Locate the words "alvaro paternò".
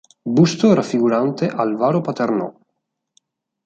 1.47-2.51